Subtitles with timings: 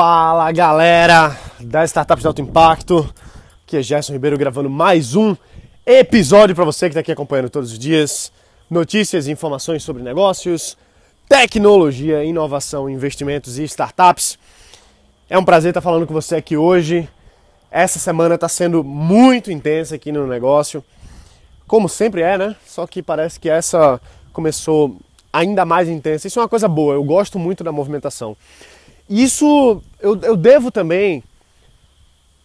[0.00, 3.12] Fala galera da Startups de Alto Impacto,
[3.66, 5.36] aqui é Gerson Ribeiro gravando mais um
[5.84, 8.30] episódio para você que está aqui acompanhando todos os dias.
[8.70, 10.78] Notícias e informações sobre negócios,
[11.28, 14.38] tecnologia, inovação, investimentos e startups.
[15.28, 17.08] É um prazer estar falando com você aqui hoje.
[17.68, 20.84] Essa semana está sendo muito intensa aqui no negócio,
[21.66, 22.54] como sempre é, né?
[22.64, 24.00] Só que parece que essa
[24.32, 24.96] começou
[25.32, 26.28] ainda mais intensa.
[26.28, 28.36] Isso é uma coisa boa, eu gosto muito da movimentação.
[29.10, 31.22] Isso eu, eu devo também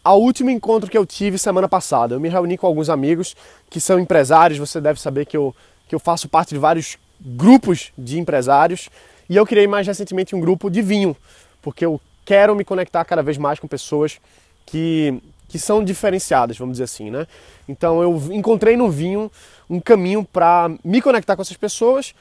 [0.03, 2.15] ao último encontro que eu tive semana passada.
[2.15, 3.35] Eu me reuni com alguns amigos
[3.69, 5.55] que são empresários, você deve saber que eu,
[5.87, 8.89] que eu faço parte de vários grupos de empresários
[9.29, 11.15] e eu criei mais recentemente um grupo de vinho,
[11.61, 14.19] porque eu quero me conectar cada vez mais com pessoas
[14.65, 17.25] que, que são diferenciadas, vamos dizer assim, né?
[17.67, 19.31] Então eu encontrei no vinho
[19.69, 22.13] um caminho para me conectar com essas pessoas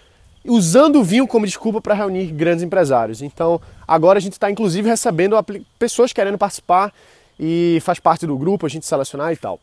[0.44, 3.22] usando o vinho como desculpa para reunir grandes empresários.
[3.22, 5.36] Então, agora a gente está inclusive recebendo
[5.78, 6.92] pessoas querendo participar
[7.38, 9.60] e faz parte do grupo, a gente selecionar e tal.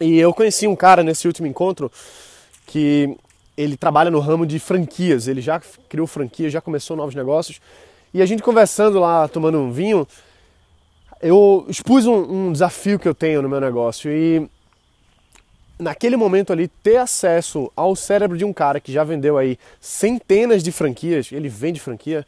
[0.00, 1.90] E eu conheci um cara nesse último encontro
[2.66, 3.16] que
[3.56, 7.60] ele trabalha no ramo de franquias, ele já criou franquia, já começou novos negócios.
[8.12, 10.06] E a gente conversando lá, tomando um vinho,
[11.20, 14.48] eu expus um, um desafio que eu tenho no meu negócio e
[15.78, 20.62] naquele momento ali, ter acesso ao cérebro de um cara que já vendeu aí centenas
[20.62, 22.26] de franquias, ele vende franquia,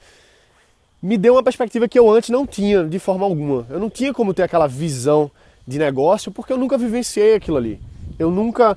[1.01, 3.67] me deu uma perspectiva que eu antes não tinha de forma alguma.
[3.71, 5.31] Eu não tinha como ter aquela visão
[5.67, 7.81] de negócio porque eu nunca vivenciei aquilo ali.
[8.19, 8.77] Eu nunca.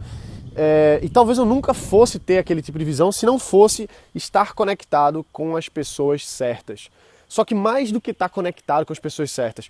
[0.56, 4.53] É, e talvez eu nunca fosse ter aquele tipo de visão se não fosse estar
[4.53, 6.90] conectado com as pessoas certas.
[7.28, 9.70] Só que mais do que estar conectado com as pessoas certas,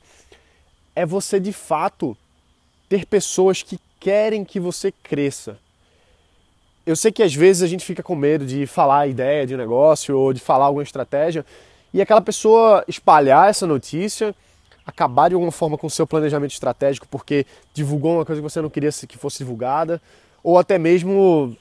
[0.95, 2.17] é você de fato
[2.87, 5.57] ter pessoas que querem que você cresça.
[6.85, 9.53] Eu sei que às vezes a gente fica com medo de falar a ideia de
[9.53, 11.45] um negócio ou de falar alguma estratégia
[11.93, 14.33] e aquela pessoa espalhar essa notícia,
[14.85, 18.61] acabar de alguma forma com o seu planejamento estratégico porque divulgou uma coisa que você
[18.61, 20.01] não queria que fosse divulgada,
[20.43, 21.55] ou até mesmo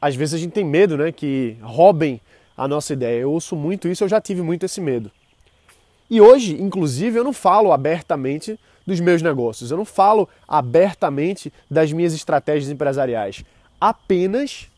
[0.00, 2.20] às vezes a gente tem medo, né, que roubem
[2.56, 3.20] a nossa ideia.
[3.20, 5.10] Eu ouço muito isso, eu já tive muito esse medo.
[6.08, 8.58] E hoje, inclusive, eu não falo abertamente
[8.90, 9.70] dos meus negócios.
[9.70, 13.44] Eu não falo abertamente das minhas estratégias empresariais.
[13.80, 14.68] Apenas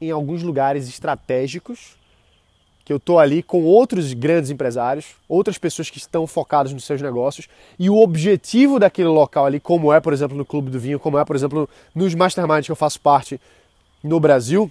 [0.00, 1.98] em alguns lugares estratégicos
[2.84, 7.02] que eu estou ali com outros grandes empresários, outras pessoas que estão focadas nos seus
[7.02, 7.48] negócios
[7.78, 11.18] e o objetivo daquele local ali, como é, por exemplo, no Clube do Vinho, como
[11.18, 13.38] é, por exemplo, nos masterminds que eu faço parte
[14.02, 14.70] no Brasil,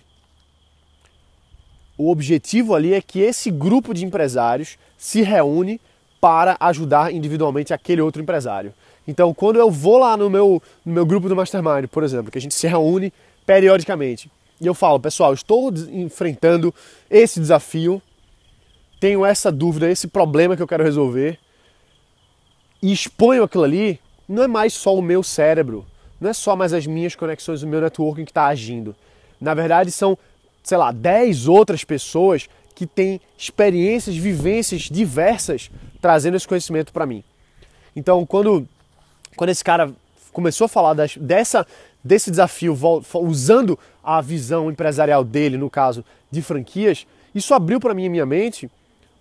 [1.98, 5.80] o objetivo ali é que esse grupo de empresários se reúne
[6.20, 8.74] para ajudar individualmente aquele outro empresário.
[9.08, 12.38] Então, quando eu vou lá no meu, no meu grupo do Mastermind, por exemplo, que
[12.38, 13.14] a gente se reúne
[13.46, 14.30] periodicamente,
[14.60, 16.74] e eu falo, pessoal, estou enfrentando
[17.10, 18.02] esse desafio,
[19.00, 21.40] tenho essa dúvida, esse problema que eu quero resolver,
[22.82, 25.86] e exponho aquilo ali, não é mais só o meu cérebro,
[26.20, 28.96] não é só mais as minhas conexões, o meu networking que está agindo.
[29.40, 30.18] Na verdade, são,
[30.64, 35.72] sei lá, 10 outras pessoas que têm experiências, vivências diversas
[36.08, 37.22] trazendo esse conhecimento para mim.
[37.94, 38.66] Então, quando,
[39.36, 39.92] quando esse cara
[40.32, 41.68] começou a falar das, dessa,
[42.02, 42.78] desse desafio,
[43.16, 48.26] usando a visão empresarial dele, no caso de franquias, isso abriu para mim a minha
[48.26, 48.72] mente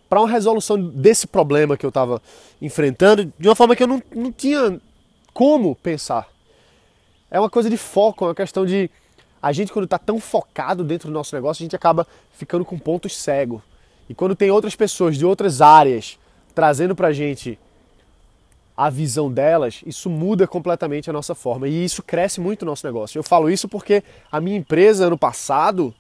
[0.09, 2.23] para uma resolução desse problema que eu estava
[2.63, 4.81] enfrentando de uma forma que eu não, não tinha
[5.35, 6.29] como pensar.
[7.29, 8.89] É uma coisa de foco, é uma questão de
[9.43, 12.79] a gente quando está tão focado dentro do nosso negócio, a gente acaba ficando com
[12.79, 13.61] pontos cegos.
[14.09, 16.17] E quando tem outras pessoas de outras áreas
[16.57, 17.59] trazendo para a gente
[18.75, 21.69] a visão delas, isso muda completamente a nossa forma.
[21.69, 23.19] E isso cresce muito o nosso negócio.
[23.19, 24.03] Eu falo isso porque
[24.33, 25.95] a minha empresa, ano passado,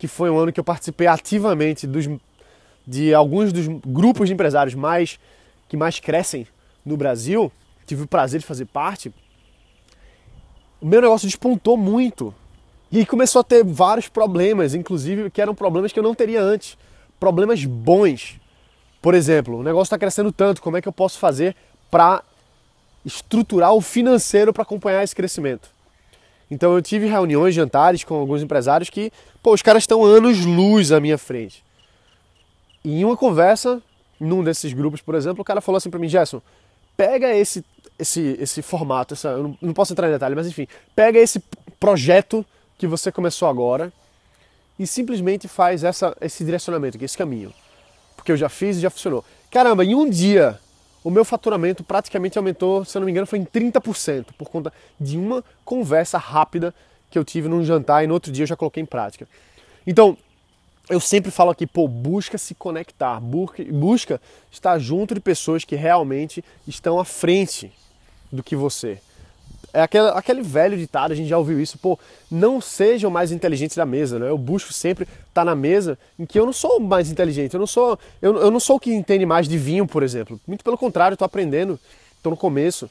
[0.00, 2.08] que foi um ano que eu participei ativamente dos,
[2.84, 5.16] de alguns dos grupos de empresários mais
[5.68, 6.44] que mais crescem
[6.84, 7.52] no Brasil,
[7.86, 9.14] tive o prazer de fazer parte,
[10.80, 12.34] o meu negócio despontou muito.
[12.90, 16.76] E começou a ter vários problemas, inclusive que eram problemas que eu não teria antes.
[17.20, 18.40] Problemas bons.
[19.00, 21.56] Por exemplo, o negócio está crescendo tanto, como é que eu posso fazer
[21.90, 22.22] para
[23.04, 25.70] estruturar o financeiro para acompanhar esse crescimento?
[26.50, 29.12] Então eu tive reuniões, jantares com alguns empresários que,
[29.42, 31.64] pô, os caras estão anos luz à minha frente.
[32.84, 33.80] E em uma conversa,
[34.18, 36.42] num desses grupos, por exemplo, o cara falou assim para mim, Gerson,
[36.96, 37.64] pega esse,
[37.98, 41.42] esse, esse formato, essa, eu não, não posso entrar em detalhe, mas enfim, pega esse
[41.78, 42.44] projeto
[42.76, 43.92] que você começou agora
[44.78, 47.52] e simplesmente faz essa, esse direcionamento, esse caminho.
[48.20, 49.24] Porque eu já fiz e já funcionou.
[49.50, 50.60] Caramba, em um dia
[51.02, 54.70] o meu faturamento praticamente aumentou, se eu não me engano, foi em 30% por conta
[55.00, 56.74] de uma conversa rápida
[57.10, 59.26] que eu tive num jantar e no outro dia eu já coloquei em prática.
[59.86, 60.18] Então,
[60.90, 64.20] eu sempre falo aqui, pô, busca se conectar, busca,
[64.52, 67.72] estar junto de pessoas que realmente estão à frente
[68.30, 69.00] do que você.
[69.72, 71.98] É aquele, aquele velho ditado, a gente já ouviu isso, pô,
[72.30, 74.28] não sejam mais inteligentes da mesa, né?
[74.28, 77.68] Eu busco sempre estar na mesa em que eu não sou mais inteligente, eu não
[77.68, 80.40] sou, eu, eu não sou o que entende mais de vinho, por exemplo.
[80.46, 81.78] Muito pelo contrário, estou aprendendo,
[82.16, 82.90] estou no começo.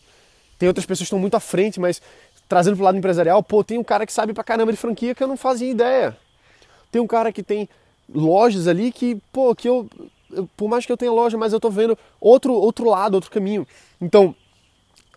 [0.57, 2.01] Tem outras pessoas que estão muito à frente, mas
[2.47, 5.23] trazendo pro lado empresarial, pô, tem um cara que sabe pra caramba de franquia que
[5.23, 6.17] eu não fazia ideia.
[6.91, 7.67] Tem um cara que tem
[8.13, 9.87] lojas ali que, pô, que eu,
[10.31, 13.29] eu, por mais que eu tenha loja, mas eu tô vendo outro, outro lado, outro
[13.29, 13.67] caminho.
[14.01, 14.33] Então,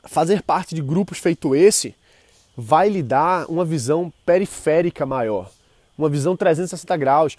[0.05, 1.95] fazer parte de grupos feito esse
[2.57, 5.51] vai lhe dar uma visão periférica maior,
[5.97, 7.37] uma visão 360 graus.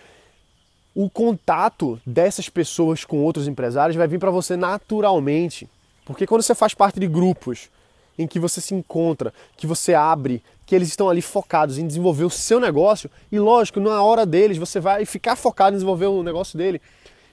[0.95, 5.69] O contato dessas pessoas com outros empresários vai vir para você naturalmente,
[6.06, 7.69] porque quando você faz parte de grupos
[8.18, 12.25] em que você se encontra, que você abre, que eles estão ali focados em desenvolver
[12.25, 16.24] o seu negócio e lógico, na hora deles você vai ficar focado em desenvolver o
[16.24, 16.81] negócio dele.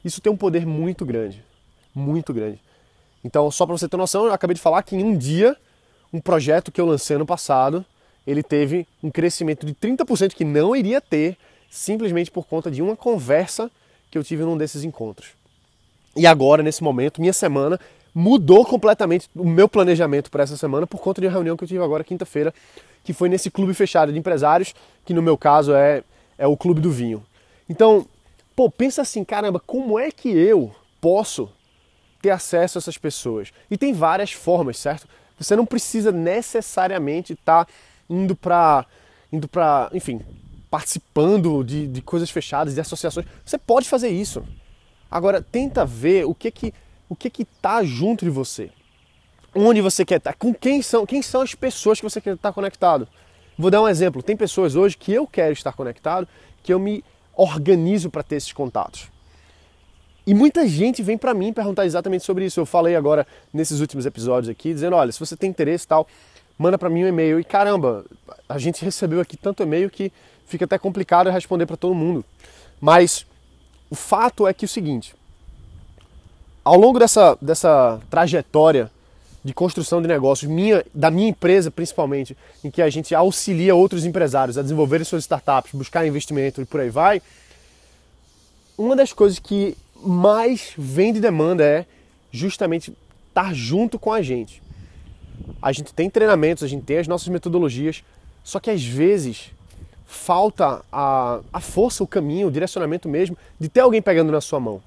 [0.04, 1.44] Isso tem um poder muito grande,
[1.94, 2.60] muito grande.
[3.24, 5.56] Então, só para você ter noção, eu acabei de falar que em um dia,
[6.12, 7.84] um projeto que eu lancei ano passado,
[8.26, 11.36] ele teve um crescimento de 30% que não iria ter
[11.70, 13.70] simplesmente por conta de uma conversa
[14.10, 15.30] que eu tive num desses encontros.
[16.16, 17.78] E agora, nesse momento, minha semana
[18.12, 21.68] mudou completamente o meu planejamento para essa semana por conta de uma reunião que eu
[21.68, 22.52] tive agora quinta-feira,
[23.04, 24.74] que foi nesse clube fechado de empresários,
[25.04, 26.02] que no meu caso é,
[26.36, 27.24] é o Clube do Vinho.
[27.68, 28.04] Então,
[28.56, 31.48] pô, pensa assim, caramba, como é que eu posso
[32.20, 33.52] ter acesso a essas pessoas?
[33.70, 35.08] E tem várias formas, certo?
[35.38, 37.72] Você não precisa necessariamente estar tá
[38.08, 38.84] indo para,
[39.32, 40.20] indo para, enfim,
[40.70, 43.26] participando de, de coisas fechadas, de associações.
[43.44, 44.44] Você pode fazer isso.
[45.10, 46.74] Agora, tenta ver o que que
[47.08, 48.70] o que que tá junto de você.
[49.52, 52.34] Onde você quer estar, tá, com quem são, quem são as pessoas que você quer
[52.34, 53.08] estar conectado.
[53.58, 54.22] Vou dar um exemplo.
[54.22, 56.28] Tem pessoas hoje que eu quero estar conectado,
[56.62, 59.08] que eu me organizo para ter esses contatos.
[60.26, 62.60] E muita gente vem para mim perguntar exatamente sobre isso.
[62.60, 66.06] Eu falei agora nesses últimos episódios aqui, dizendo, olha, se você tem interesse e tal,
[66.58, 67.40] manda para mim um e-mail.
[67.40, 68.04] E caramba,
[68.48, 70.12] a gente recebeu aqui tanto e-mail que
[70.46, 72.24] fica até complicado responder para todo mundo.
[72.80, 73.26] Mas
[73.88, 75.14] o fato é que é o seguinte,
[76.64, 78.90] ao longo dessa, dessa trajetória
[79.42, 84.04] de construção de negócios, minha, da minha empresa principalmente, em que a gente auxilia outros
[84.04, 87.22] empresários a desenvolverem suas startups, buscar investimento e por aí vai,
[88.76, 91.86] uma das coisas que mais vem de demanda é
[92.30, 92.92] justamente
[93.28, 94.62] estar junto com a gente.
[95.60, 98.02] A gente tem treinamentos, a gente tem as nossas metodologias,
[98.42, 99.52] só que às vezes
[100.06, 104.58] falta a, a força, o caminho, o direcionamento mesmo de ter alguém pegando na sua
[104.58, 104.82] mão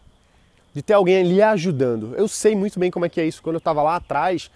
[0.74, 2.16] de ter alguém lhe ajudando.
[2.16, 3.42] Eu sei muito bem como é que é isso.
[3.42, 4.50] Quando eu estava lá atrás,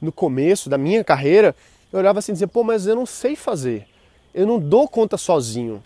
[0.00, 1.56] no começo da minha carreira,
[1.92, 3.88] eu olhava assim e dizia, pô, mas eu não sei fazer.
[4.34, 5.82] Eu não dou conta sozinho.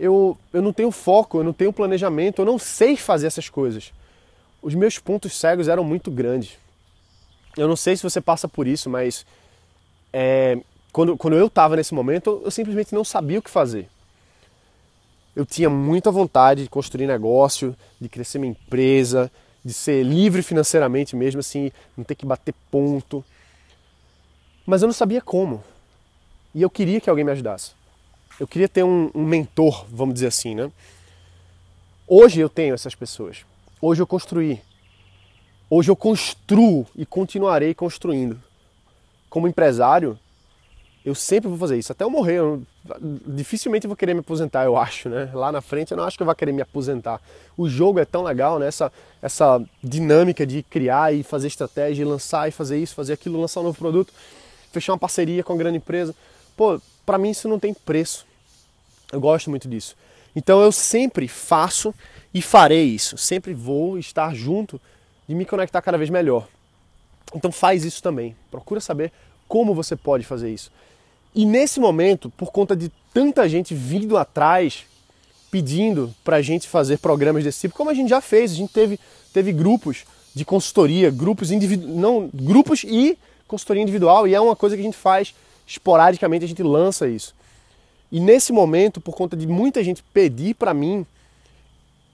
[0.00, 3.92] Eu, eu não tenho foco, eu não tenho planejamento, eu não sei fazer essas coisas.
[4.62, 6.56] Os meus pontos cegos eram muito grandes.
[7.56, 9.26] Eu não sei se você passa por isso, mas
[10.12, 10.58] é,
[10.90, 13.88] quando, quando eu estava nesse momento, eu simplesmente não sabia o que fazer
[15.34, 19.30] eu tinha muita vontade de construir negócio, de crescer minha empresa,
[19.64, 23.24] de ser livre financeiramente mesmo, assim, não ter que bater ponto.
[24.66, 25.62] Mas eu não sabia como.
[26.54, 27.72] E eu queria que alguém me ajudasse.
[28.40, 30.72] Eu queria ter um, um mentor, vamos dizer assim, né?
[32.08, 33.44] Hoje eu tenho essas pessoas.
[33.82, 34.62] Hoje eu construí.
[35.68, 38.40] Hoje eu construo e continuarei construindo.
[39.28, 40.18] Como empresário,
[41.04, 42.38] eu sempre vou fazer isso, até eu morrer.
[42.38, 42.62] Eu,
[43.26, 45.30] dificilmente vou querer me aposentar, eu acho, né?
[45.34, 47.20] Lá na frente eu não acho que eu vou querer me aposentar.
[47.58, 48.68] O jogo é tão legal, né?
[48.68, 53.38] Essa, essa dinâmica de criar e fazer estratégia, e lançar e fazer isso, fazer aquilo,
[53.38, 54.14] lançar um novo produto,
[54.72, 56.14] fechar uma parceria com uma grande empresa.
[56.56, 58.29] Pô, para mim isso não tem preço.
[59.12, 59.96] Eu gosto muito disso.
[60.34, 61.94] Então eu sempre faço
[62.32, 63.16] e farei isso.
[63.18, 64.80] Sempre vou estar junto
[65.28, 66.46] de me conectar cada vez melhor.
[67.34, 68.36] Então faz isso também.
[68.50, 69.12] Procura saber
[69.48, 70.70] como você pode fazer isso.
[71.34, 74.84] E nesse momento, por conta de tanta gente vindo atrás,
[75.50, 78.72] pedindo para a gente fazer programas desse tipo, como a gente já fez, a gente
[78.72, 78.98] teve,
[79.32, 84.76] teve grupos de consultoria, grupos individu não grupos e consultoria individual, e é uma coisa
[84.76, 85.34] que a gente faz
[85.66, 87.34] esporadicamente, a gente lança isso.
[88.10, 91.06] E nesse momento, por conta de muita gente pedir para mim,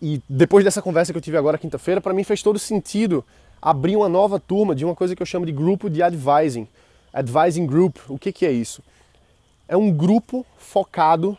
[0.00, 3.24] e depois dessa conversa que eu tive agora quinta-feira, para mim fez todo sentido
[3.60, 6.68] abrir uma nova turma de uma coisa que eu chamo de grupo de advising.
[7.12, 8.82] Advising Group, o que, que é isso?
[9.68, 11.36] é um grupo focado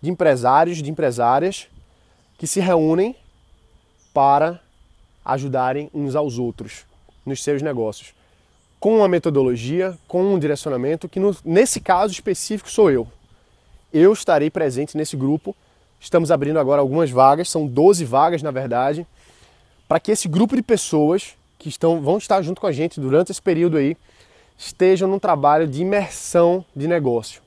[0.00, 1.68] de empresários, de empresárias
[2.38, 3.16] que se reúnem
[4.12, 4.60] para
[5.24, 6.84] ajudarem uns aos outros
[7.24, 8.14] nos seus negócios,
[8.78, 13.08] com uma metodologia, com um direcionamento que no, nesse caso específico sou eu.
[13.92, 15.54] Eu estarei presente nesse grupo,
[16.00, 19.06] estamos abrindo agora algumas vagas, são 12 vagas na verdade,
[19.88, 23.30] para que esse grupo de pessoas que estão, vão estar junto com a gente durante
[23.30, 23.96] esse período aí
[24.58, 27.42] estejam num trabalho de imersão de negócio.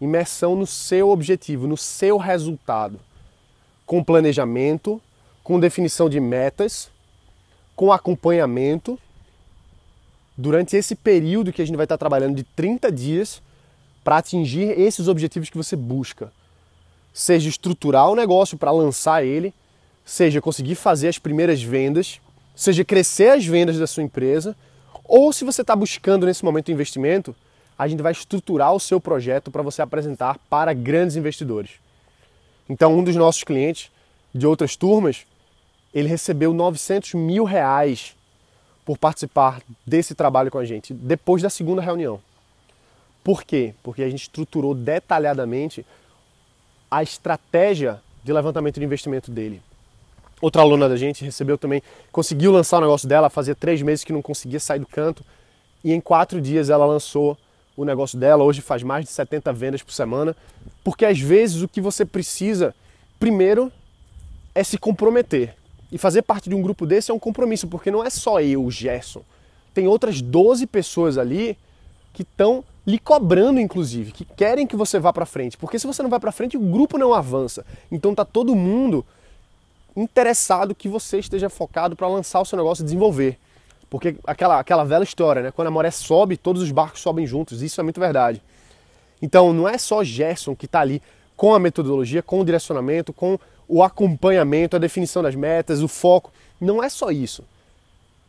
[0.00, 3.00] Imersão no seu objetivo, no seu resultado.
[3.84, 5.00] Com planejamento,
[5.42, 6.90] com definição de metas,
[7.74, 8.98] com acompanhamento.
[10.36, 13.42] Durante esse período que a gente vai estar trabalhando de 30 dias
[14.06, 16.32] para atingir esses objetivos que você busca.
[17.12, 19.52] Seja estruturar o negócio para lançar ele,
[20.04, 22.20] seja conseguir fazer as primeiras vendas,
[22.54, 24.54] seja crescer as vendas da sua empresa,
[25.02, 27.34] ou se você está buscando nesse momento investimento,
[27.76, 31.72] a gente vai estruturar o seu projeto para você apresentar para grandes investidores.
[32.68, 33.90] Então, um dos nossos clientes
[34.32, 35.26] de outras turmas,
[35.92, 38.14] ele recebeu 900 mil reais
[38.84, 42.20] por participar desse trabalho com a gente, depois da segunda reunião.
[43.26, 43.74] Por quê?
[43.82, 45.84] Porque a gente estruturou detalhadamente
[46.88, 49.60] a estratégia de levantamento de investimento dele.
[50.40, 54.12] Outra aluna da gente recebeu também, conseguiu lançar o negócio dela, fazia três meses que
[54.12, 55.24] não conseguia sair do canto,
[55.82, 57.36] e em quatro dias ela lançou
[57.76, 60.36] o negócio dela, hoje faz mais de 70 vendas por semana,
[60.84, 62.76] porque às vezes o que você precisa,
[63.18, 63.72] primeiro,
[64.54, 65.56] é se comprometer.
[65.90, 68.64] E fazer parte de um grupo desse é um compromisso, porque não é só eu,
[68.64, 69.22] o Gerson.
[69.74, 71.58] Tem outras 12 pessoas ali
[72.12, 75.56] que estão lhe cobrando, inclusive, que querem que você vá para frente.
[75.56, 77.66] Porque se você não vai para frente, o grupo não avança.
[77.90, 79.04] Então tá todo mundo
[79.96, 83.38] interessado que você esteja focado para lançar o seu negócio e desenvolver.
[83.90, 85.50] Porque aquela, aquela velha história, né?
[85.50, 87.62] Quando a maré sobe, todos os barcos sobem juntos.
[87.62, 88.42] Isso é muito verdade.
[89.20, 91.02] Então não é só Gerson que está ali
[91.36, 93.38] com a metodologia, com o direcionamento, com
[93.68, 96.32] o acompanhamento, a definição das metas, o foco.
[96.60, 97.42] Não é só isso.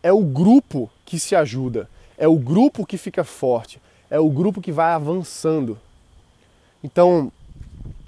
[0.01, 4.61] É o grupo que se ajuda, é o grupo que fica forte, é o grupo
[4.61, 5.77] que vai avançando.
[6.83, 7.31] Então,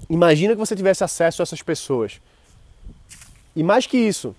[0.10, 2.20] imagina que você tivesse acesso a essas pessoas.
[3.56, 4.36] E mais que isso,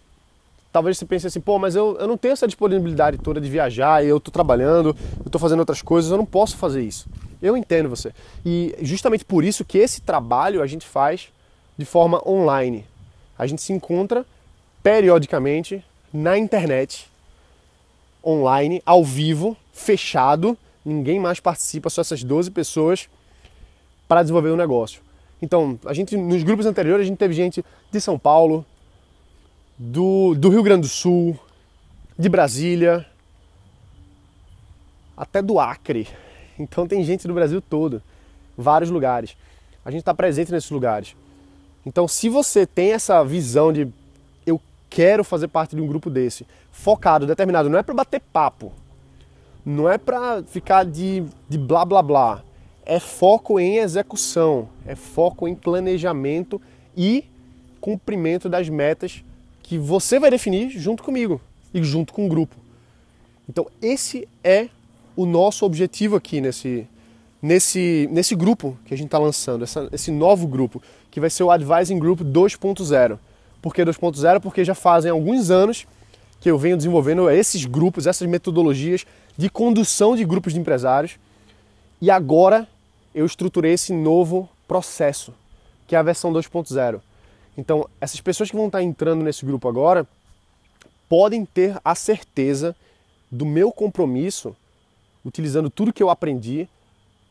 [0.73, 4.05] talvez você pense assim, pô, mas eu, eu não tenho essa disponibilidade toda de viajar,
[4.05, 7.09] eu estou trabalhando, eu estou fazendo outras coisas, eu não posso fazer isso.
[7.43, 8.12] Eu entendo você.
[8.45, 11.29] E justamente por isso que esse trabalho a gente faz
[11.76, 12.85] de forma online.
[13.38, 14.25] A gente se encontra
[14.83, 17.09] periodicamente na internet,
[18.25, 23.08] online, ao vivo, fechado, ninguém mais participa, só essas 12 pessoas
[24.08, 25.02] para desenvolver o um negócio.
[25.42, 28.64] Então, a gente nos grupos anteriores a gente teve gente de São Paulo,
[29.78, 31.38] do, do Rio Grande do Sul,
[32.18, 33.06] de Brasília,
[35.16, 36.06] até do Acre.
[36.58, 38.02] Então tem gente do Brasil todo,
[38.56, 39.37] vários lugares.
[39.82, 41.16] A gente está presente nesses lugares.
[41.87, 43.88] Então, se você tem essa visão de
[44.46, 44.60] eu
[44.90, 48.72] quero fazer parte de um grupo desse, focado, determinado, não é para bater papo,
[49.64, 52.43] não é para ficar de, de blá blá blá,
[52.85, 56.61] é foco em execução, é foco em planejamento
[56.97, 57.25] e
[57.81, 59.25] cumprimento das metas
[59.62, 61.40] que você vai definir junto comigo
[61.73, 62.57] e junto com o grupo.
[63.49, 64.69] Então, esse é
[65.17, 66.87] o nosso objetivo aqui nesse,
[67.40, 71.43] nesse, nesse grupo que a gente está lançando, essa, esse novo grupo, que vai ser
[71.43, 73.19] o Advising Group 2.0.
[73.61, 74.40] Por que 2.0?
[74.40, 75.87] Porque já fazem alguns anos
[76.40, 79.06] que eu venho desenvolvendo esses grupos, essas metodologias
[79.37, 81.18] de condução de grupos de empresários
[82.00, 82.66] e agora
[83.14, 85.35] eu estruturei esse novo processo,
[85.87, 87.00] que é a versão 2.0.
[87.59, 90.06] Então, essas pessoas que vão estar entrando nesse grupo agora
[91.09, 92.75] podem ter a certeza
[93.30, 94.56] do meu compromisso,
[95.25, 96.68] utilizando tudo que eu aprendi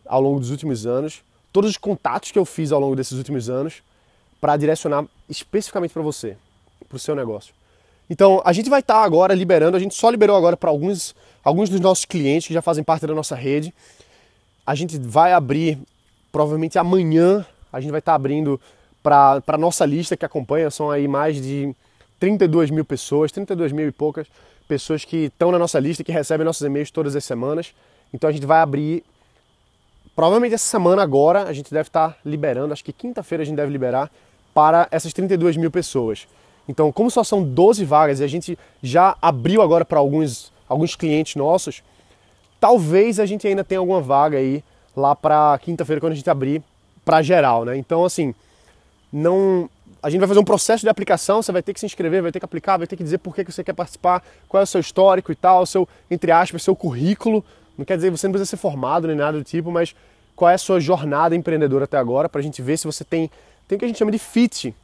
[0.05, 3.49] ao longo dos últimos anos, todos os contatos que eu fiz ao longo desses últimos
[3.49, 3.81] anos,
[4.39, 6.37] para direcionar especificamente para você,
[6.87, 7.58] para o seu negócio.
[8.09, 11.69] Então, a gente vai estar agora liberando, a gente só liberou agora para alguns, alguns
[11.69, 13.73] dos nossos clientes que já fazem parte da nossa rede.
[14.65, 15.77] A gente vai abrir,
[16.31, 18.59] provavelmente amanhã, a gente vai estar abrindo
[19.03, 21.73] para a nossa lista que acompanha, são aí mais de
[22.19, 24.27] 32 mil pessoas, 32 mil e poucas
[24.67, 27.73] pessoas que estão na nossa lista, que recebem nossos e-mails todas as semanas.
[28.13, 29.03] Então a gente vai abrir,
[30.15, 33.71] provavelmente essa semana agora, a gente deve estar liberando, acho que quinta-feira a gente deve
[33.71, 34.11] liberar,
[34.53, 36.27] para essas 32 mil pessoas.
[36.69, 40.95] Então, como só são 12 vagas e a gente já abriu agora para alguns, alguns
[40.95, 41.81] clientes nossos,
[42.59, 44.63] talvez a gente ainda tenha alguma vaga aí
[44.95, 46.61] lá para quinta-feira quando a gente abrir
[47.03, 47.75] para geral, né?
[47.75, 48.35] Então, assim,
[49.11, 49.67] não
[50.01, 52.31] a gente vai fazer um processo de aplicação, você vai ter que se inscrever, vai
[52.31, 54.67] ter que aplicar, vai ter que dizer por que você quer participar, qual é o
[54.67, 57.43] seu histórico e tal, o seu, entre aspas, seu currículo.
[57.75, 59.95] Não quer dizer você não precisa ser formado nem nada do tipo, mas
[60.35, 63.31] qual é a sua jornada empreendedora até agora, para a gente ver se você tem,
[63.67, 64.75] tem o que a gente chama de fit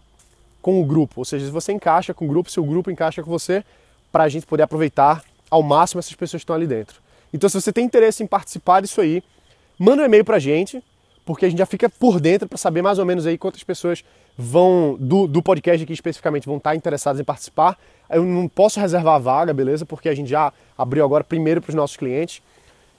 [0.65, 3.21] com o grupo, ou seja, se você encaixa com o grupo, se o grupo encaixa
[3.21, 3.63] com você,
[4.11, 6.99] para a gente poder aproveitar ao máximo essas pessoas que estão ali dentro.
[7.31, 9.21] Então, se você tem interesse em participar disso aí,
[9.77, 10.83] manda um e-mail para a gente,
[11.23, 14.03] porque a gente já fica por dentro para saber mais ou menos aí quantas pessoas
[14.35, 17.77] vão do, do podcast aqui especificamente vão estar interessadas em participar.
[18.09, 19.85] Eu não posso reservar a vaga, beleza?
[19.85, 22.41] Porque a gente já abriu agora primeiro para os nossos clientes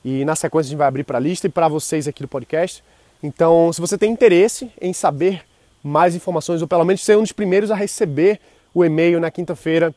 [0.04, 2.28] e na sequência a gente vai abrir para a lista e para vocês aqui do
[2.28, 2.84] podcast.
[3.20, 5.44] Então, se você tem interesse em saber
[5.86, 8.40] mais informações ou pelo menos ser um dos primeiros a receber
[8.74, 9.94] o e-mail na quinta-feira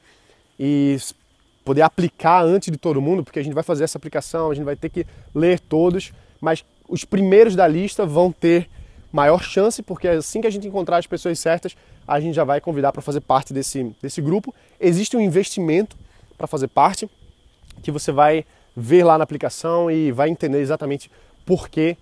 [0.60, 0.98] e
[1.65, 4.65] poder aplicar antes de todo mundo, porque a gente vai fazer essa aplicação, a gente
[4.65, 8.69] vai ter que ler todos, mas os primeiros da lista vão ter
[9.12, 11.75] maior chance, porque assim que a gente encontrar as pessoas certas,
[12.08, 14.53] a gente já vai convidar para fazer parte desse, desse grupo.
[14.79, 15.98] Existe um investimento
[16.38, 17.10] para fazer parte,
[17.84, 21.12] que você vai ver lá na aplicação e vai entender exatamente
[21.46, 21.98] por que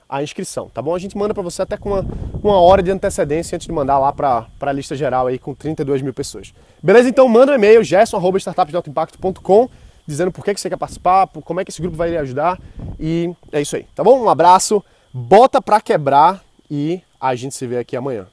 [0.09, 0.95] a inscrição, tá bom?
[0.95, 2.05] A gente manda para você até com uma,
[2.41, 6.01] uma hora de antecedência antes de mandar lá para a lista geral aí com 32
[6.01, 6.53] mil pessoas.
[6.81, 7.09] Beleza?
[7.09, 9.69] Então manda um e-mail, gerson.startupsdealtoimpacto.com
[10.07, 12.57] dizendo por que, que você quer participar, como é que esse grupo vai lhe ajudar
[12.97, 14.23] e é isso aí, tá bom?
[14.23, 14.81] Um abraço,
[15.13, 18.25] bota para quebrar e a gente se vê aqui amanhã.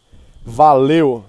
[0.45, 1.25] Valeu!